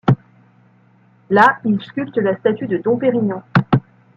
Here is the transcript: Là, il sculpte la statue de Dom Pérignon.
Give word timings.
Là, 1.29 1.59
il 1.63 1.79
sculpte 1.83 2.17
la 2.17 2.35
statue 2.37 2.65
de 2.65 2.77
Dom 2.79 2.97
Pérignon. 2.97 3.43